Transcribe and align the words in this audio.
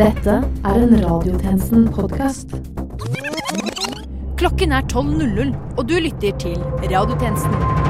Dette 0.00 0.30
er 0.64 0.74
en 0.80 0.94
Radiotjenesten-podkast. 1.04 2.54
Klokken 4.40 4.72
er 4.72 4.80
12.00, 4.92 5.52
og 5.76 5.88
du 5.88 5.94
lytter 6.00 6.38
til 6.38 6.56
Radiotjenesten. 6.88 7.89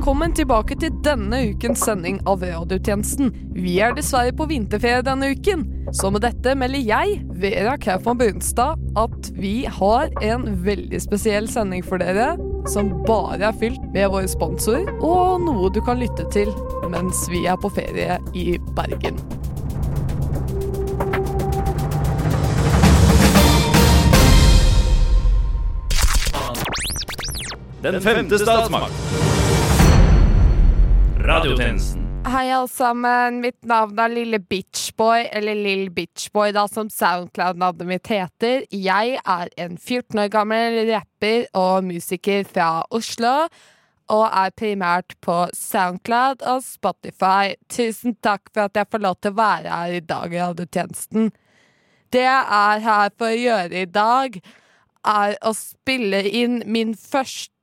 Velkommen 0.00 0.32
tilbake 0.32 0.78
til 0.80 0.94
denne 1.04 1.36
ukens 1.50 1.82
sending 1.84 2.22
av 2.24 2.40
Radiotjenesten. 2.40 3.34
Vi 3.52 3.74
er 3.84 3.92
dessverre 3.92 4.32
på 4.32 4.46
vinterferie 4.48 5.02
denne 5.04 5.28
uken, 5.36 5.66
så 5.92 6.08
med 6.08 6.22
dette 6.24 6.54
melder 6.56 6.80
jeg, 6.80 7.18
Vera 7.42 7.74
Kaufmann 7.76 8.16
Brunstad, 8.16 8.80
at 8.96 9.28
vi 9.36 9.66
har 9.68 10.08
en 10.24 10.46
veldig 10.64 11.02
spesiell 11.04 11.50
sending 11.52 11.84
for 11.84 12.00
dere, 12.00 12.30
som 12.64 12.88
bare 13.04 13.50
er 13.50 13.60
fylt 13.60 13.84
med 13.92 14.08
våre 14.14 14.32
sponsorer, 14.32 14.88
og 15.04 15.44
noe 15.44 15.68
du 15.68 15.82
kan 15.84 16.00
lytte 16.00 16.24
til 16.32 16.48
mens 16.88 17.26
vi 17.28 17.44
er 17.44 17.60
på 17.60 17.68
ferie 17.76 18.16
i 18.32 18.56
Bergen. 18.72 19.20
Den 27.84 28.00
femte 28.00 28.40
statsmakt. 28.40 29.49
Radiotjenesten. 31.24 32.06
Hei 32.24 32.50
alle 32.52 32.68
sammen, 32.68 33.40
mitt 33.40 33.64
navn 33.68 33.98
er 34.00 34.12
Lille 34.12 34.38
Bitchboy, 34.40 35.26
eller 35.36 35.54
Lill 35.56 35.90
Bitchboy 35.92 36.52
da, 36.56 36.66
som 36.68 36.88
Soundcloud-navnet 36.92 37.88
mitt 37.88 38.08
heter. 38.12 38.64
Jeg 38.72 39.18
er 39.20 39.52
en 39.60 39.76
14 39.76 40.22
år 40.22 40.30
gammel 40.32 40.78
rapper 40.88 41.44
og 41.56 41.84
musiker 41.84 42.44
fra 42.48 42.70
Oslo, 42.88 43.34
og 44.10 44.24
er 44.26 44.56
primært 44.56 45.14
på 45.24 45.36
Soundcloud 45.56 46.44
og 46.48 46.64
Spotify. 46.64 47.54
Tusen 47.68 48.16
takk 48.24 48.48
for 48.54 48.70
at 48.70 48.80
jeg 48.80 48.88
får 48.90 49.04
lov 49.04 49.20
til 49.20 49.34
å 49.34 49.40
være 49.42 49.76
her 49.76 50.00
i 50.00 50.02
dag 50.14 50.34
i 50.34 50.42
radiotjenesten. 50.42 51.30
Det 52.10 52.24
jeg 52.24 52.44
er 52.64 52.84
her 52.88 53.14
for 53.16 53.28
å 53.28 53.40
gjøre 53.44 53.84
i 53.84 53.92
dag, 53.92 54.40
er 55.08 55.38
å 55.44 55.52
spille 55.56 56.24
inn 56.28 56.62
min 56.66 56.96
første 56.96 57.59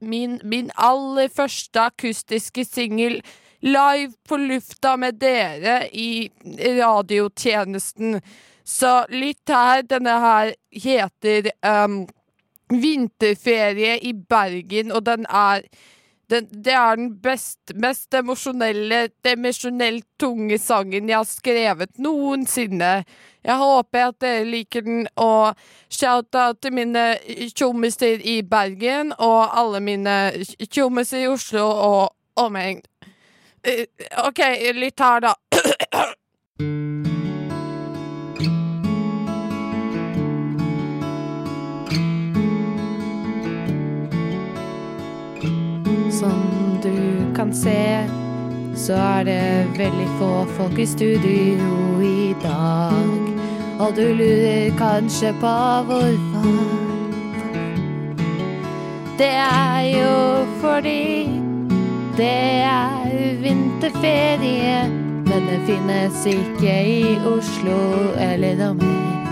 Min, 0.00 0.40
min 0.44 0.70
aller 0.76 1.28
første 1.32 1.80
akustiske 1.80 2.64
singel 2.64 3.20
live 3.60 4.12
på 4.28 4.36
lufta 4.36 4.96
med 4.96 5.18
dere 5.20 5.88
i 5.92 6.28
radiotjenesten. 6.80 8.20
Så 8.64 9.06
lytt 9.08 9.48
her. 9.48 9.82
Denne 9.86 10.14
her 10.20 10.52
heter 10.72 11.50
um, 11.62 12.04
Vinterferie 12.70 13.98
i 14.02 14.12
Bergen, 14.12 14.92
og 14.92 15.06
den 15.06 15.26
er 15.30 15.62
den, 16.30 16.48
det 16.64 16.72
er 16.74 16.96
den 16.96 17.12
best, 17.22 17.72
mest 17.74 18.14
emosjonelle, 18.14 19.08
emosjonelt 19.24 20.06
tunge 20.20 20.58
sangen 20.58 21.08
jeg 21.08 21.16
har 21.16 21.28
skrevet 21.28 21.98
noensinne. 22.02 23.04
Jeg 23.46 23.60
håper 23.62 24.08
at 24.08 24.18
dere 24.24 24.48
liker 24.48 24.82
den, 24.86 25.06
og 25.16 25.54
shout-out 25.92 26.58
til 26.62 26.74
mine 26.74 27.04
tjommiser 27.54 28.24
i 28.26 28.40
Bergen 28.42 29.14
og 29.18 29.58
alle 29.58 29.80
mine 29.80 30.16
tjommiser 30.66 31.24
i 31.24 31.30
Oslo 31.30 31.68
og 31.70 32.42
omegn. 32.42 32.82
Eh, 33.66 33.86
OK, 34.26 34.42
litt 34.74 35.00
her, 35.00 35.30
da. 35.30 35.34
Kan 47.36 47.54
se, 47.54 48.08
så 48.76 48.96
er 48.96 49.24
det 49.24 49.78
veldig 49.78 50.08
få 50.18 50.44
folk 50.56 50.78
i 50.78 50.86
studio 50.86 52.00
i 52.00 52.34
dag. 52.42 53.10
Og 53.78 53.96
du 53.96 54.02
lurer 54.16 54.72
kanskje 54.78 55.34
på 55.40 55.56
hvorfor. 55.88 56.86
Det 59.18 59.32
er 59.32 59.80
jo 59.80 60.44
fordi 60.60 61.28
det 62.16 62.62
er 62.64 63.36
vinterferie, 63.42 64.88
men 65.28 65.50
det 65.50 65.60
finnes 65.66 66.26
ikke 66.26 66.76
i 66.84 67.18
Oslo 67.28 67.80
eller 68.16 68.70
omegn. 68.70 69.28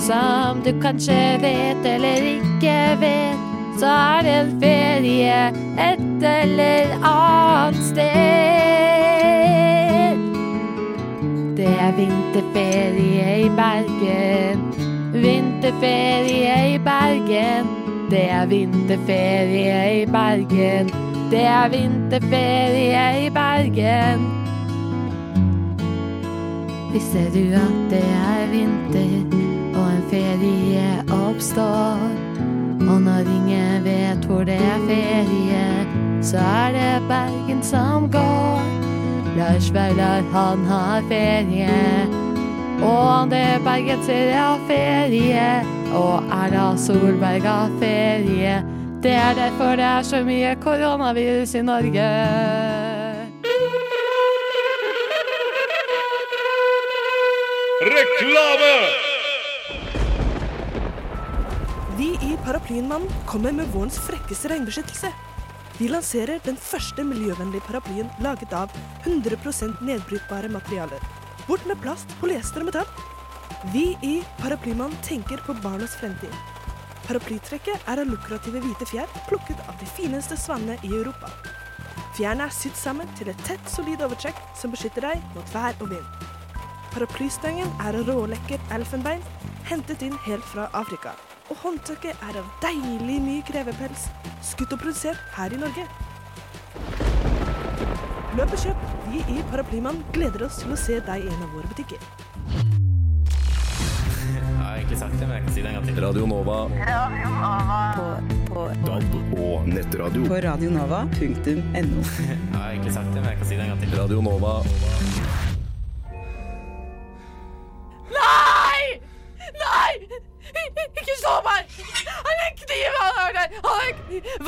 Som 0.00 0.60
du 0.64 0.72
kanskje 0.82 1.38
vet 1.40 1.86
eller 1.94 2.28
ikke 2.34 2.76
vet, 3.00 3.51
så 3.78 3.86
er 3.86 4.22
det 4.22 4.34
en 4.40 4.60
ferie 4.60 5.48
et 5.90 6.22
eller 6.22 6.86
annet 7.02 7.82
sted. 7.84 8.12
Det 11.56 11.68
er 11.68 11.92
vinterferie 11.96 13.44
i 13.44 13.48
Bergen. 13.56 14.58
Vinterferie 15.12 16.74
i 16.74 16.78
Bergen. 16.78 17.66
Det 18.10 18.30
er 18.30 18.46
vinterferie 18.46 20.02
i 20.02 20.06
Bergen. 20.06 20.90
Det 21.30 21.44
er 21.44 21.68
vinterferie 21.68 23.26
i 23.26 23.30
Bergen. 23.30 24.26
Visste 26.92 27.24
du 27.34 27.54
at 27.56 27.90
det 27.90 28.04
er 28.04 28.46
vinter, 28.52 29.38
og 29.74 29.86
en 29.88 30.04
ferie 30.10 31.04
oppstår? 31.08 32.31
Og 32.88 33.02
når 33.02 33.28
ingen 33.36 33.84
vet 33.84 34.24
hvor 34.26 34.44
det 34.44 34.58
er 34.58 34.86
ferie, 34.88 35.66
så 36.22 36.38
er 36.38 36.72
det 36.76 37.08
Bergen 37.08 37.62
som 37.62 38.10
går. 38.10 38.62
Lars 39.36 39.74
Vaular, 39.74 40.22
han 40.32 40.64
har 40.66 41.02
ferie. 41.08 41.78
Og 42.82 43.22
André 43.22 43.46
jeg 44.08 44.38
har 44.38 44.58
ferie. 44.68 45.66
Og 45.94 46.24
Erna 46.32 46.76
Solberg 46.76 47.42
har 47.42 47.70
ferie. 47.80 48.64
Det 49.02 49.12
er 49.12 49.34
derfor 49.34 49.76
det 49.76 49.84
er 49.84 50.02
så 50.02 50.24
mye 50.24 50.56
koronavirus 50.60 51.54
i 51.54 51.62
Norge. 51.62 52.10
Reklame! 57.82 59.11
Paraplyenmannen 62.42 63.08
kommer 63.26 63.52
med 63.52 63.68
vårens 63.70 63.98
frekkeste 64.02 64.48
regnbeskyttelse. 64.50 65.12
Vi 65.78 65.86
lanserer 65.88 66.40
den 66.42 66.56
første 66.58 67.04
miljøvennlige 67.06 67.62
paraplyen 67.68 68.10
laget 68.24 68.52
av 68.52 68.72
100% 69.06 69.78
nedbrytbare 69.86 70.50
materialer. 70.50 70.98
Bort 71.46 71.62
med 71.70 71.78
plast, 71.84 72.10
polyester 72.20 72.64
og 72.64 72.72
metall. 72.72 72.90
Vi 73.70 73.92
i 74.02 74.16
Paraplymannen 74.40 74.98
tenker 75.06 75.38
på 75.46 75.54
barnas 75.62 75.94
fremtid. 76.00 76.34
Paraplytrekket 77.06 77.86
er 77.86 78.02
av 78.02 78.10
lukrative 78.10 78.62
hvite 78.64 78.90
fjær 78.90 79.10
plukket 79.30 79.62
av 79.68 79.78
de 79.78 79.86
fineste 79.94 80.38
svanene 80.38 80.80
i 80.82 80.90
Europa. 80.98 81.30
Fjærene 82.18 82.50
er 82.50 82.54
sydd 82.58 82.74
sammen 82.78 83.10
til 83.18 83.30
et 83.30 83.46
tett, 83.46 83.70
solid 83.70 84.02
overtrekk 84.02 84.38
som 84.58 84.74
beskytter 84.74 85.12
deg 85.12 85.22
mot 85.36 85.54
vær 85.54 85.78
og 85.78 85.94
vind. 85.94 86.24
Paraplystangen 86.90 87.70
er 87.86 88.02
av 88.02 88.10
rålekker 88.10 88.72
elfenbein, 88.74 89.22
hentet 89.70 90.02
inn 90.02 90.18
helt 90.26 90.44
fra 90.50 90.66
Afrika. 90.74 91.14
Og 91.52 91.58
håndtaket 91.60 92.16
er 92.24 92.36
av 92.40 92.46
deilig 92.62 93.18
myk 93.20 93.50
revepels, 93.52 94.06
skutt 94.40 94.70
og 94.72 94.78
produsert 94.80 95.20
her 95.36 95.52
i 95.52 95.58
Norge. 95.60 95.82
Løp 98.38 98.54
og 98.56 98.62
kjøp. 98.62 98.86
Vi 99.12 99.20
i 99.28 99.42
Paraplymann 99.50 99.98
gleder 100.16 100.46
oss 100.46 100.62
til 100.62 100.72
å 100.72 100.78
se 100.80 100.96
deg 101.04 101.26
i 101.26 101.28
en 101.28 101.42
av 101.44 101.52
våre 101.52 101.68
butikker. 101.68 102.00
Jeg 104.32 104.46
har 104.62 104.78
egentlig 104.78 105.00
sagt 105.02 105.18
det, 105.18 105.26
men 105.26 105.36
jeg 105.36 105.44
kan 105.44 105.52
si 105.52 105.60
det 105.66 105.74
en 105.74 105.76
gang 105.76 105.90
til. 105.90 106.00
Radio 106.06 106.30
Nova. 106.30 106.56
Radio 106.88 107.34
Nova. 107.34 107.82
På, 107.98 108.08
på, 108.48 108.64
DAB 108.86 109.36
og 109.36 109.68
nettradio. 109.74 110.24
på 110.32 110.40
radionova.no. 110.46 112.06
Jeg 112.16 112.40
har 112.56 112.70
egentlig 112.70 112.96
sagt 112.96 113.12
det, 113.12 113.20
men 113.20 113.28
jeg 113.28 113.42
kan 113.42 113.52
si 113.52 113.60
det 113.60 113.68
en 113.68 113.74
gang 113.74 113.84
til. 113.84 113.98
Radio 114.00 114.24
Nova. 114.24 114.56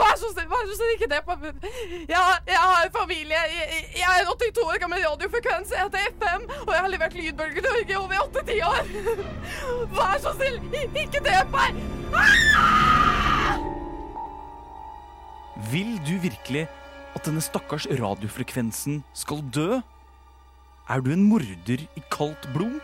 Vær 0.01 0.15
så 0.21 0.31
snill, 0.33 0.49
vær 0.49 0.65
så 0.69 0.77
snill, 0.79 0.93
ikke 0.97 1.09
det 1.13 1.21
Jeg, 2.09 2.23
jeg 2.47 2.61
har 2.61 2.91
familie. 2.95 3.41
Jeg, 3.55 3.85
jeg 3.97 4.09
er 4.11 4.21
en 4.23 4.31
82 4.33 4.63
år 4.65 4.79
gammel 4.83 5.05
radiofrekvens. 5.05 5.73
Jeg 5.75 5.83
heter 5.83 5.99
FM, 6.19 6.47
og 6.67 6.73
jeg 6.75 6.81
har 6.81 6.93
levert 6.93 7.15
lydbølger 7.19 7.67
Norge 7.69 7.99
over 7.99 8.15
åtte-ti 8.25 8.61
år. 8.61 8.83
Vær 9.99 10.17
så 10.25 10.35
snill, 10.39 10.61
ikke 11.05 11.21
drep 11.27 11.53
meg! 11.55 11.83
Vil 15.73 15.97
du 16.07 16.17
virkelig 16.23 16.67
at 17.15 17.27
denne 17.27 17.43
stakkars 17.45 17.87
radiofrekvensen 17.87 19.05
skal 19.15 19.45
dø? 19.55 19.81
Er 20.91 21.01
du 21.01 21.13
en 21.15 21.23
morder 21.25 21.85
i 21.97 22.03
kaldt 22.13 22.49
blod? 22.57 22.81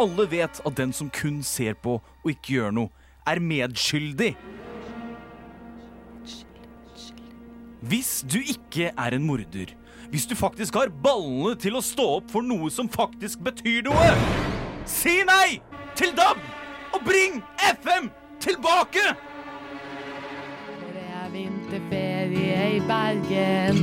Alle 0.00 0.26
vet 0.30 0.60
at 0.66 0.76
den 0.76 0.92
som 0.96 1.10
kun 1.12 1.42
ser 1.42 1.76
på 1.76 2.00
og 2.00 2.28
ikke 2.32 2.56
gjør 2.56 2.74
noe, 2.76 2.92
er 3.28 3.40
medskyldig. 3.40 4.34
Hvis 7.80 8.24
du 8.28 8.36
ikke 8.44 8.90
er 8.92 9.14
en 9.16 9.22
morder, 9.24 9.72
hvis 10.10 10.26
du 10.26 10.34
faktisk 10.36 10.74
har 10.76 10.90
ballene 11.02 11.54
til 11.56 11.78
å 11.78 11.80
stå 11.84 12.04
opp 12.18 12.28
for 12.28 12.44
noe 12.44 12.68
som 12.72 12.90
faktisk 12.92 13.40
betyr 13.46 13.86
noe, 13.86 14.10
si 14.84 15.22
nei 15.24 15.62
til 15.96 16.12
DAB 16.18 16.42
og 16.92 17.00
bring 17.06 17.40
FM 17.70 18.10
tilbake! 18.44 19.06
Det 20.92 21.06
er 21.08 21.32
vinterferie 21.32 22.68
i 22.76 22.84
Bergen. 22.84 23.82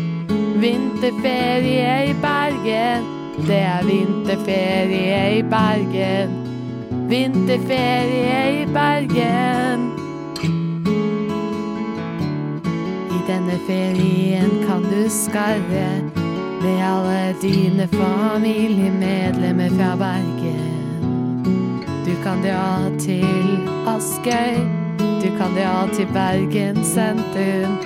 Vinterferie 0.62 1.98
i 2.12 2.16
Bergen. 2.22 3.12
Det 3.50 3.62
er 3.66 3.86
vinterferie 3.90 5.22
i 5.40 5.46
Bergen. 5.58 6.42
Vinterferie 7.10 8.42
i 8.62 8.66
Bergen. 8.78 9.97
Denne 13.28 13.60
ferien 13.68 14.52
kan 14.68 14.84
du 14.84 15.10
skarre 15.10 15.90
med 16.62 16.84
alle 16.84 17.36
dine 17.42 17.88
familiemedlemmer 17.88 19.70
fra 19.70 19.96
Bergen. 19.96 20.78
Du 22.06 22.14
kan 22.24 22.42
dra 22.42 22.90
til 23.00 23.60
Askøy. 23.88 24.64
Du 24.98 25.28
kan 25.38 25.52
dra 25.60 25.88
til 25.94 26.08
Bergen 26.14 26.84
sentrum. 26.84 27.78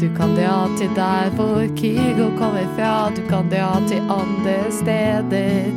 Du 0.00 0.08
kan 0.16 0.34
dra 0.34 0.66
til 0.78 0.90
der 0.96 1.30
hvor 1.30 1.62
Kygo 1.76 2.30
kommer 2.38 2.66
fra. 2.76 3.10
Du 3.16 3.22
kan 3.28 3.50
dra 3.50 3.80
til 3.88 4.02
andre 4.10 4.58
steder. 4.70 5.70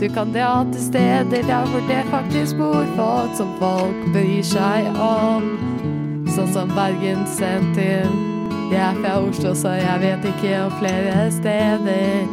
Du 0.00 0.08
kan 0.14 0.32
dra 0.32 0.64
til 0.72 0.82
steder 0.82 1.42
der 1.42 1.66
hvor 1.66 1.82
det 1.88 2.04
faktisk 2.10 2.56
bor 2.56 2.86
folk 2.96 3.36
som 3.36 3.54
folk 3.58 4.10
bryr 4.14 4.42
seg 4.42 4.94
om. 4.96 5.54
Sånn 6.30 6.52
som 6.54 6.76
Bergen 6.78 7.26
sentrum. 7.26 8.29
Jeg 8.70 8.90
er 8.90 8.94
fra 8.94 9.20
Oslo, 9.20 9.54
så 9.54 9.68
jeg 9.68 10.00
vet 10.00 10.24
ikke 10.24 10.62
om 10.62 10.72
flere 10.78 11.30
steder. 11.32 12.26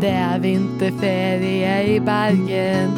Det 0.00 0.10
er 0.10 0.38
vinterferie 0.38 1.94
i 1.94 2.00
Bergen. 2.00 2.92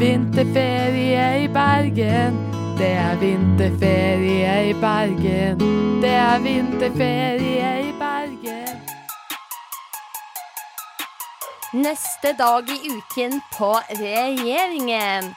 Vinterferie 0.00 1.44
i 1.44 1.48
Bergen. 1.48 2.38
Det 2.78 2.88
er 2.92 3.16
vinterferie 3.20 4.70
i 4.70 4.72
Bergen. 4.80 5.60
Det 6.02 6.14
er 6.14 6.38
vinterferie 6.38 7.88
i 7.88 7.92
Bergen. 8.00 8.80
Neste 11.72 12.32
dag 12.38 12.64
i 12.68 12.80
uken 12.96 13.40
på 13.58 13.72
regjeringen. 13.90 15.34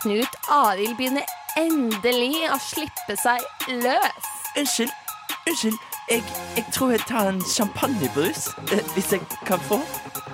Knut 0.00 0.36
Arild 0.48 0.96
begynner 0.96 1.28
endelig 1.60 2.46
å 2.48 2.60
slippe 2.72 3.20
seg 3.20 3.44
løs. 3.68 4.36
Unnskyld, 4.56 5.00
unnskyld. 5.46 5.91
Jeg, 6.12 6.22
jeg 6.56 6.64
tror 6.72 6.90
jeg 6.92 7.00
tar 7.08 7.28
en 7.30 7.38
champagnebrus, 7.40 8.48
eh, 8.72 8.82
hvis 8.94 9.12
jeg 9.12 9.20
kan 9.48 9.60
få. 9.64 9.78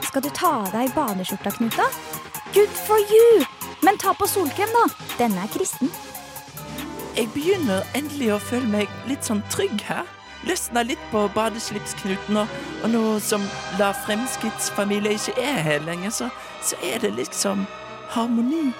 Skal 0.02 0.24
du 0.24 0.28
ta 0.34 0.48
av 0.64 0.72
deg 0.74 0.90
badeskjorta, 0.96 1.52
Knuta? 1.54 1.84
Good 2.54 2.74
for 2.88 2.98
you! 3.12 3.44
Men 3.86 4.00
ta 4.02 4.10
på 4.18 4.26
solkrem, 4.26 4.72
da. 4.74 4.88
Denne 5.20 5.44
er 5.44 5.52
kristen. 5.52 5.92
Jeg 7.14 7.30
begynner 7.36 7.86
endelig 7.94 8.32
å 8.34 8.40
føle 8.42 8.66
meg 8.72 8.96
litt 9.06 9.22
sånn 9.28 9.44
trygg 9.54 9.84
her. 9.86 10.02
Løsna 10.50 10.82
litt 10.82 11.06
på 11.12 11.28
badeslipsknuten, 11.36 12.42
og, 12.42 12.58
og 12.82 12.92
nå 12.96 13.04
som 13.22 13.46
La 13.78 13.92
Fremskrittsfamilie 14.02 15.14
ikke 15.14 15.38
er 15.38 15.62
her 15.68 15.86
lenger, 15.86 16.10
så, 16.10 16.32
så 16.58 16.82
er 16.82 17.06
det 17.06 17.14
liksom 17.20 17.68
harmoni. 18.16 18.72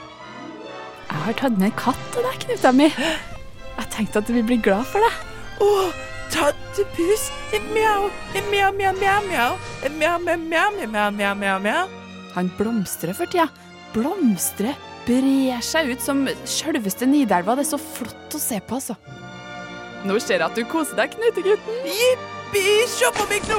Jeg 1.07 1.25
har 1.29 1.39
tatt 1.45 1.63
med 1.63 1.71
en 1.71 1.79
katt 1.79 2.05
til 2.11 2.27
deg, 2.27 2.43
Knuta 2.43 2.75
mi. 2.75 2.91
Jeg 2.91 3.91
tenkte 3.95 4.19
at 4.19 4.27
du 4.27 4.35
ville 4.35 4.51
bli 4.51 4.63
glad 4.67 4.91
for 4.91 5.07
det. 5.07 5.15
Å, 5.63 6.08
tattepus! 6.33 7.29
Mjau, 7.73 8.11
mjau, 8.51 8.73
mjau, 8.73 8.93
mjau, 8.99 9.21
mjau. 9.29 9.53
Mjau, 9.99 10.19
mjau, 10.25 10.37
mjau, 10.39 10.71
mjau, 10.77 11.11
mjau, 11.13 11.35
mjau, 11.35 11.59
mjau. 11.61 11.87
Han 12.35 12.51
blomstrer 12.59 13.15
for 13.17 13.27
tida. 13.31 13.49
Blomstrer, 13.95 14.77
brer 15.07 15.63
seg 15.65 15.95
ut 15.95 16.05
som 16.05 16.27
sjølveste 16.47 17.09
Nidelva. 17.09 17.57
Det 17.57 17.65
er 17.67 17.71
så 17.73 17.81
flott 17.81 18.37
å 18.37 18.43
se 18.43 18.61
på, 18.61 18.79
altså. 18.79 18.99
Nå 20.07 20.19
ser 20.23 20.39
jeg 20.39 20.47
at 20.47 20.55
du 20.55 20.63
koser 20.69 20.99
deg, 21.01 21.17
Knutegutten. 21.17 21.81
Jippi, 21.89 22.65
se 22.93 23.11
på 23.17 23.27
meg 23.31 23.49
nå! 23.51 23.59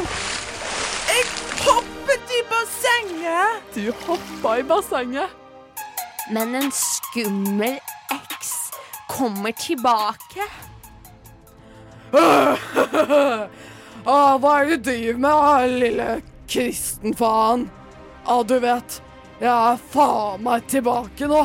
Jeg 1.10 1.26
hoppet 1.66 2.32
i 2.38 2.42
bassenget! 2.48 3.76
Du 3.76 3.90
hoppa 4.06 4.60
i 4.62 4.64
bassenget. 4.64 5.36
Men 6.32 6.54
en 6.56 6.72
skummel 6.72 7.80
eks 8.14 8.54
kommer 9.10 9.52
tilbake. 9.58 10.46
ah, 14.10 14.38
hva 14.40 14.54
er 14.60 14.70
det 14.70 14.78
du 14.80 14.90
driver 14.90 15.20
med, 15.22 15.32
ah, 15.32 15.66
lille 15.70 16.10
kristenfaen? 16.50 17.70
Ah, 18.26 18.44
du 18.44 18.58
vet, 18.64 19.02
jeg 19.40 19.50
er 19.50 19.82
faen 19.94 20.44
meg 20.46 20.68
tilbake 20.72 21.30
nå. 21.30 21.44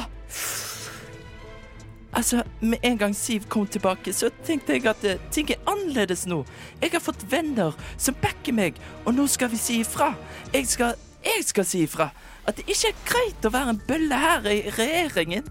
Altså, 2.15 2.43
Med 2.61 2.79
en 2.83 2.99
gang 2.99 3.17
Siv 3.17 3.49
kom 3.51 3.67
tilbake, 3.67 4.13
så 4.13 4.31
tenkte 4.47 4.73
jeg 4.77 4.87
at 4.87 5.05
eh, 5.05 5.19
ting 5.35 5.51
er 5.51 5.63
annerledes 5.67 6.27
nå. 6.31 6.45
Jeg 6.83 6.95
har 6.95 7.03
fått 7.03 7.27
venner 7.31 7.75
som 7.99 8.15
backer 8.23 8.55
meg, 8.55 8.79
og 9.05 9.17
nå 9.17 9.27
skal 9.27 9.51
vi 9.51 9.59
si 9.59 9.81
ifra. 9.83 10.13
Jeg 10.55 10.69
skal, 10.71 10.95
jeg 11.25 11.45
skal 11.45 11.67
si 11.67 11.83
ifra 11.89 12.13
at 12.47 12.57
det 12.57 12.69
ikke 12.69 12.93
er 12.93 13.05
greit 13.09 13.47
å 13.47 13.53
være 13.53 13.75
en 13.75 13.83
bølle 13.89 14.21
her 14.21 14.49
i 14.53 14.59
regjeringen. 14.77 15.47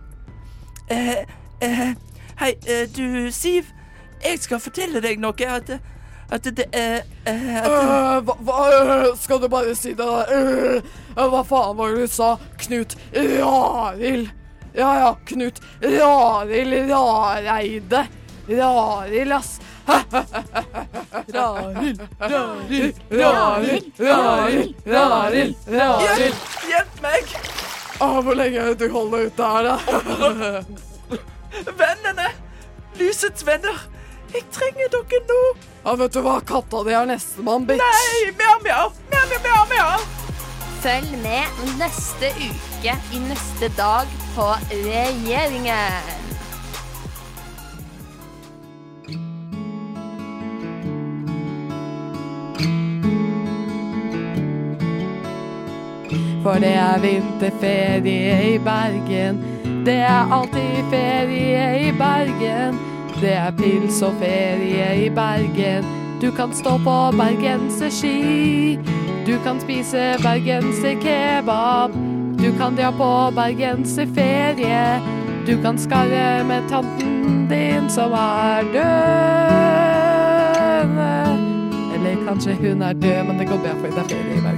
Eh, 0.94 1.24
eh, 1.66 1.96
hei, 2.40 2.54
eh, 2.68 2.86
du 2.90 3.32
Siv. 3.32 3.72
Jeg 4.24 4.40
skal 4.40 4.60
fortelle 4.64 5.02
deg 5.04 5.20
noe. 5.20 5.34
At, 5.48 5.70
at 6.32 6.44
det 6.58 6.66
er 6.74 7.02
uh, 7.28 7.56
at, 7.60 7.68
Øh, 7.68 8.24
hva, 8.26 8.34
hva 8.40 8.58
øh, 8.78 9.18
skal 9.20 9.42
du 9.42 9.48
bare 9.52 9.76
si 9.76 9.94
det? 9.94 10.08
Øh, 10.34 10.82
øh, 11.18 11.28
hva 11.34 11.42
faen 11.48 11.78
var 11.78 11.94
det 11.94 12.08
du 12.08 12.08
sa? 12.14 12.36
Knut 12.64 12.96
Rarild. 13.16 14.28
Ja 14.76 14.90
ja, 14.98 15.14
Knut 15.26 15.60
Rarild 15.84 16.92
Rareide. 16.92 18.08
Rarild, 18.50 19.32
ass. 19.32 19.60
Rarild, 21.34 22.00
Rarild, 22.20 22.96
Rarild, 23.12 23.86
Rarild, 24.00 24.76
Rarild, 24.88 25.56
Rarild. 25.68 26.18
Hjelp, 26.18 26.36
hjelp 26.68 27.02
meg! 27.02 27.36
Ah, 28.02 28.20
hvor 28.24 28.34
lenge 28.36 28.74
du 28.76 28.88
holder 28.92 29.26
ut 29.28 29.38
der, 29.38 29.64
da? 29.64 29.76
Vennene! 31.80 32.28
Lysets 33.00 33.46
venner! 33.48 33.78
Jeg 34.34 34.48
trenger 34.50 34.88
dere 34.90 35.20
nå! 35.30 35.42
Ja, 35.84 35.94
vet 36.00 36.16
du 36.16 36.24
hva? 36.26 36.40
Katta 36.42 36.80
di 36.88 36.94
er 36.98 37.06
nestemann, 37.06 37.68
bitch. 37.70 37.84
Nei! 37.84 38.32
Mjau, 38.40 38.56
mjau! 38.66 38.88
Mjau, 39.12 39.26
mjau, 39.30 39.42
mjau, 39.46 39.66
mjau! 39.70 40.00
Følg 40.82 41.12
med 41.22 41.62
neste 41.78 42.32
uke 42.42 42.96
i 43.14 43.20
Neste 43.30 43.70
dag 43.78 44.10
på 44.34 44.48
regjeringen. 44.72 46.22
For 56.44 56.58
det 56.60 56.74
er 56.76 56.98
vinterferie 57.06 58.34
i 58.50 58.58
Bergen. 58.66 59.40
Det 59.86 60.00
er 60.02 60.34
alltid 60.40 60.90
ferie 60.92 61.70
i 61.86 61.94
Bergen. 62.02 62.93
Det 63.24 63.32
er 63.34 63.52
pils 63.56 64.02
og 64.04 64.14
ferie 64.20 65.06
i 65.06 65.10
Bergen. 65.10 65.86
Du 66.22 66.32
kan 66.36 66.52
stå 66.54 66.78
på 66.84 67.12
bergenserski. 67.16 68.80
Du 69.28 69.40
kan 69.46 69.62
spise 69.62 69.98
bergenserkebab. 70.24 71.92
Du 72.44 72.52
kan 72.60 72.76
dra 72.76 72.92
på 72.92 73.32
bergenserferie. 73.36 75.02
Du 75.48 75.62
kan 75.64 75.78
skarre 75.80 76.44
med 76.44 76.62
tanten 76.70 77.48
din 77.48 77.90
som 77.90 78.12
er 78.12 78.62
døende. 78.76 79.54
Eller 81.96 82.16
kanskje 82.28 82.54
hun 82.60 82.82
er 82.82 82.94
død, 82.94 83.24
men 83.28 83.40
det 83.40 83.48
går 83.48 83.58
bra 83.58 83.70
fordi 83.80 83.92
det 83.96 84.04
er 84.04 84.08
ferie 84.12 84.38
i 84.38 84.42
Bergen. 84.42 84.53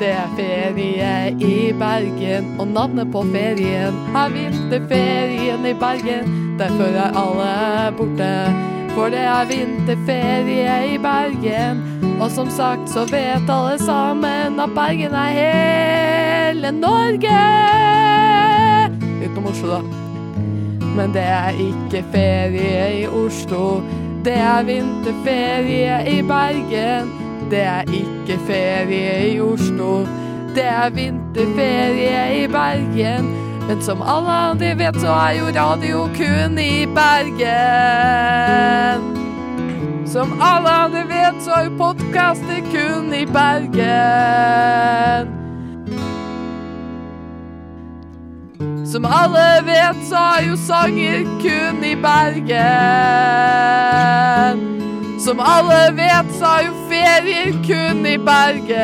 Det 0.00 0.08
er 0.08 0.30
ferie 0.32 1.34
i 1.44 1.72
Bergen, 1.76 2.46
og 2.60 2.68
navnet 2.72 3.10
på 3.12 3.20
ferien 3.34 3.98
er 4.16 4.30
vinterferien 4.32 5.66
i 5.68 5.74
Bergen. 5.76 6.30
Derfor 6.56 6.96
er 7.02 7.18
alle 7.20 7.92
borte, 7.98 8.30
for 8.94 9.12
det 9.12 9.20
er 9.20 9.50
vinterferie 9.50 10.94
i 10.94 10.96
Bergen. 11.04 11.84
Og 12.16 12.30
som 12.32 12.48
sagt 12.48 12.88
så 12.88 13.04
vet 13.12 13.52
alle 13.52 13.76
sammen 13.84 14.60
at 14.64 14.72
Bergen 14.74 15.12
er 15.12 15.36
hele 15.36 16.72
Norge! 16.80 17.38
Utenom 19.20 19.52
Oslo, 19.52 19.68
da. 19.68 19.80
Men 20.96 21.12
det 21.12 21.28
er 21.28 21.64
ikke 21.68 22.06
ferie 22.12 23.02
i 23.02 23.06
Oslo. 23.06 23.82
Det 24.24 24.40
er 24.40 24.62
vinterferie 24.64 26.06
i 26.08 26.22
Bergen. 26.24 27.18
Det 27.50 27.60
er 27.60 27.80
ikke 27.80 28.38
ferie 28.46 29.32
i 29.32 29.40
Oslo. 29.40 30.06
Det 30.54 30.64
er 30.66 30.90
vinterferie 30.90 32.44
i 32.44 32.46
Bergen. 32.46 33.26
Men 33.68 33.82
som 33.82 34.02
alle 34.02 34.30
andre 34.30 34.78
vet, 34.78 35.00
så 35.00 35.08
er 35.08 35.30
jo 35.38 35.44
radio 35.56 35.98
kun 36.14 36.58
i 36.58 36.86
Bergen. 36.94 37.40
Som 40.06 40.42
alle 40.42 40.68
andre 40.68 40.98
vet, 41.08 41.42
så 41.42 41.50
er 41.50 41.64
jo 41.64 41.70
podkaster 41.78 42.60
kun 42.70 43.14
i 43.14 43.26
Bergen. 43.26 43.80
Som 48.86 49.04
alle 49.04 49.66
vet, 49.66 49.96
så 50.08 50.16
er 50.16 50.48
jo 50.48 50.56
sanger 50.56 51.24
kun 51.42 51.84
i 51.84 51.94
Bergen. 51.94 52.50
Som 55.20 55.40
alle 55.40 55.90
vet, 55.92 56.30
så 56.32 56.48
er 56.48 56.62
jo 56.64 56.76
ferier 56.88 57.50
kun 57.66 58.06
i 58.08 58.16
Bergen. 58.16 58.78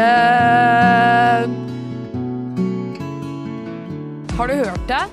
Har 4.36 4.50
du 4.50 4.54
hørt 4.54 4.82
det? 4.90 5.04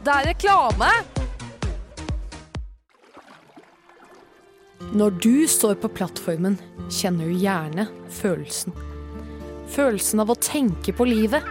Det 0.00 0.14
er 0.14 0.24
reklame! 0.30 0.88
Når 4.96 5.10
du 5.20 5.46
står 5.46 5.74
på 5.82 5.90
plattformen, 5.92 6.56
kjenner 6.88 7.28
du 7.28 7.34
gjerne 7.36 7.84
følelsen. 8.08 8.72
Følelsen 9.68 10.24
av 10.24 10.32
å 10.32 10.38
tenke 10.40 10.94
på 10.96 11.04
livet. 11.04 11.44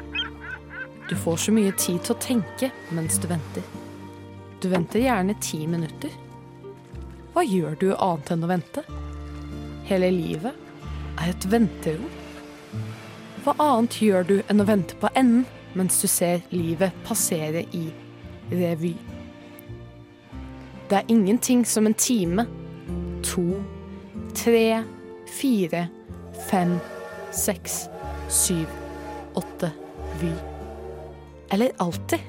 Du 1.05 1.13
får 1.13 1.37
så 1.45 1.53
mye 1.53 1.71
tid 1.77 2.01
til 2.01 2.17
å 2.17 2.23
tenke 2.25 2.71
mens 2.97 3.21
du 3.21 3.29
venter. 3.29 3.61
Du 4.57 4.67
venter 4.73 5.05
gjerne 5.05 5.37
ti 5.37 5.61
minutter. 5.69 6.09
Hva 7.39 7.45
gjør 7.47 7.75
du 7.79 7.85
annet 7.95 8.29
enn 8.33 8.41
å 8.43 8.47
vente? 8.49 8.81
Hele 9.87 10.09
livet 10.11 10.57
er 11.23 11.29
et 11.31 11.45
venterom. 11.47 12.09
Hva 13.45 13.53
annet 13.63 13.95
gjør 14.03 14.25
du 14.27 14.33
enn 14.51 14.59
å 14.59 14.65
vente 14.67 14.97
på 14.99 15.07
enden 15.15 15.45
mens 15.79 16.01
du 16.03 16.09
ser 16.11 16.43
livet 16.51 16.91
passere 17.07 17.61
i 17.71 17.85
revy? 18.51 18.91
Det 20.91 20.99
er 20.99 21.15
ingenting 21.15 21.63
som 21.63 21.87
en 21.87 21.95
time, 21.95 22.43
to, 23.23 23.45
tre, 24.35 24.83
fire, 25.39 25.85
fem, 26.51 26.75
seks, 27.31 27.85
syv, 28.27 28.67
åtte, 29.39 29.71
vy. 30.19 30.35
Eller 31.55 31.71
alltid. 31.79 32.19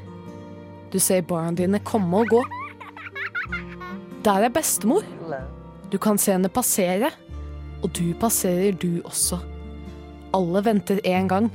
Du 0.95 1.03
ser 1.03 1.27
barna 1.27 1.59
dine 1.59 1.83
komme 1.83 2.23
og 2.23 2.31
gå. 2.31 2.47
Der 4.25 4.45
er 4.45 4.49
bestemor. 4.53 5.03
Du 5.93 5.99
kan 5.99 6.19
se 6.19 6.33
henne 6.33 6.49
passere, 6.49 7.11
og 7.83 7.91
du 7.97 8.13
passerer 8.21 8.77
du 8.77 9.01
også. 9.05 9.39
Alle 10.35 10.65
venter 10.65 11.01
én 11.05 11.29
gang. 11.29 11.51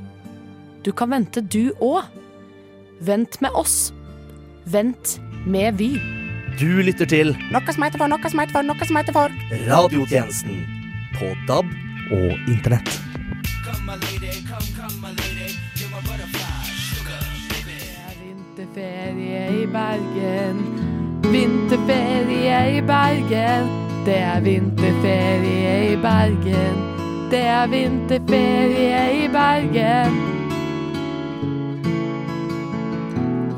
Du 0.84 0.92
kan 0.92 1.10
vente 1.10 1.40
du 1.40 1.72
òg. 1.80 2.02
Vent 3.00 3.40
med 3.42 3.50
oss. 3.54 3.92
Vent 4.66 5.20
med 5.46 5.78
Vy. 5.78 5.96
Du 6.58 6.80
lytter 6.82 7.06
til 7.06 7.34
Noe 7.52 7.72
som 7.72 7.84
heter 7.84 8.00
for, 8.00 8.08
noe 8.08 8.30
som 8.32 8.40
heter 8.40 8.56
for, 8.56 8.66
noe 8.66 8.88
som 8.88 8.96
heter 8.96 9.12
for. 9.12 9.34
Radiotjenesten 9.68 10.64
på 11.18 11.30
DAB 11.46 11.70
og 12.16 12.50
internett. 12.50 12.90
Vinterferie 18.56 19.62
i 19.62 19.66
Bergen. 19.70 20.85
Vinterferie 21.32 22.78
i 22.78 22.80
Bergen. 22.80 23.66
Det 24.06 24.18
er 24.18 24.40
vinterferie 24.40 25.92
i 25.92 25.96
Bergen. 25.96 26.78
Det 27.30 27.42
er 27.42 27.66
vinterferie 27.66 29.24
i 29.24 29.28
Bergen. 29.28 30.16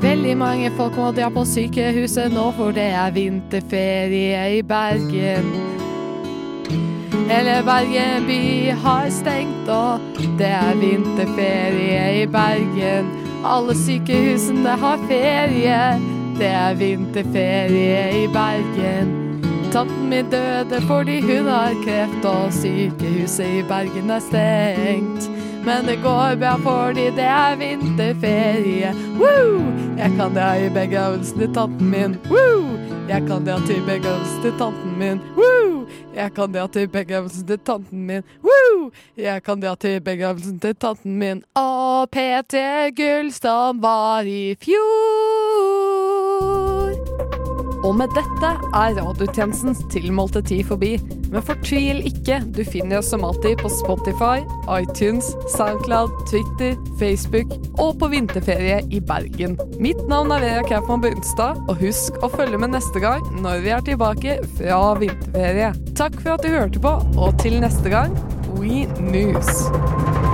Veldig 0.01 0.37
mange 0.37 0.71
folk 0.77 0.97
må 0.97 1.11
dra 1.11 1.29
på 1.29 1.45
sykehuset 1.45 2.33
nå, 2.33 2.49
for 2.57 2.73
det 2.73 2.89
er 2.97 3.11
vinterferie 3.13 4.43
i 4.57 4.61
Bergen. 4.65 5.51
Hele 7.29 7.59
Bergen 7.65 8.25
by 8.25 8.43
har 8.83 9.09
stengt, 9.13 9.69
og 9.69 9.99
det 10.39 10.49
er 10.49 10.79
vinterferie 10.81 12.23
i 12.23 12.25
Bergen. 12.25 13.11
Alle 13.45 13.75
sykehusene 13.77 14.73
har 14.81 15.03
ferie, 15.11 15.83
det 16.39 16.47
er 16.47 16.75
vinterferie 16.79 18.23
i 18.23 18.27
Bergen. 18.31 19.09
Tanten 19.73 20.09
min 20.09 20.29
døde 20.31 20.81
fordi 20.87 21.19
hun 21.21 21.47
har 21.51 21.75
kreft, 21.83 22.25
og 22.25 22.53
sykehuset 22.53 23.59
i 23.59 23.63
Bergen 23.67 24.09
er 24.09 24.23
stengt. 24.23 25.27
Men 25.65 25.85
det 25.89 25.99
går 26.03 26.37
bra 26.39 26.55
fordi 26.63 27.09
det 27.17 27.27
er 27.27 27.57
vinterferie. 27.59 28.93
Woo! 29.19 29.59
Jeg 29.99 30.13
kan 30.15 30.35
dra 30.35 30.53
i 30.55 30.69
begravelsen 30.71 31.39
til 31.43 31.53
tanten 31.53 31.91
min. 31.91 32.15
Woo! 32.31 32.77
Jeg 33.09 33.25
kan 33.27 33.43
dra 33.45 33.57
til 33.67 33.83
begravelsen 33.83 34.41
til 34.41 34.55
tanten 34.59 34.95
min. 34.97 35.19
Woo! 35.35 35.83
Jeg 36.15 36.31
kan 36.35 36.53
dra 36.55 36.67
til 36.67 36.87
begravelsen 36.87 37.47
til 37.47 37.59
tanten 37.65 38.05
min. 38.07 38.23
Woo! 38.45 38.91
Jeg 39.17 39.43
kan 39.43 39.59
dra 39.61 39.75
til 39.75 39.99
begravelsen 40.01 40.59
til 40.59 40.75
tanten 40.75 41.19
min. 41.19 41.43
Og 41.55 42.09
Peter 42.09 42.95
Gullstad 42.95 43.81
var 43.81 44.21
i 44.23 44.55
fjor. 44.63 45.28
Og 47.87 47.95
med 47.95 48.11
dette 48.15 48.49
er 48.75 48.97
radiotjenestens 48.97 49.81
tilmålte 49.93 50.41
tid 50.45 50.65
forbi. 50.67 50.95
Men 51.29 51.45
fortvil 51.45 52.01
ikke, 52.09 52.39
du 52.55 52.63
finner 52.67 52.99
oss 52.99 53.11
som 53.13 53.23
alltid 53.25 53.61
på 53.61 53.71
Spotify, 53.71 54.41
iTunes, 54.73 55.31
Soundcloud, 55.55 56.11
Twitter, 56.29 56.75
Facebook 56.99 57.53
og 57.79 57.99
på 58.01 58.09
vinterferie 58.11 58.81
i 58.91 58.99
Bergen. 58.99 59.55
Mitt 59.79 60.01
navn 60.11 60.33
er 60.35 60.43
Vera 60.43 60.65
Kaufmann 60.67 61.03
Brunstad, 61.05 61.61
og 61.69 61.79
husk 61.83 62.17
å 62.25 62.31
følge 62.33 62.59
med 62.59 62.73
neste 62.75 63.03
gang 63.03 63.23
når 63.43 63.63
vi 63.65 63.75
er 63.75 63.85
tilbake 63.91 64.39
fra 64.57 64.81
vinterferie. 64.99 65.71
Takk 65.99 66.19
for 66.23 66.35
at 66.35 66.43
du 66.43 66.51
hørte 66.53 66.83
på, 66.83 66.97
og 67.15 67.39
til 67.43 67.61
neste 67.63 67.93
gang, 67.93 68.17
We 68.57 68.87
News. 68.99 70.28